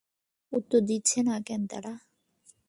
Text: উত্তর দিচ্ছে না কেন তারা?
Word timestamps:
উত্তর 0.53 0.79
দিচ্ছে 0.81 1.19
না 1.23 1.35
কেন 1.45 1.61
তারা? 1.67 1.93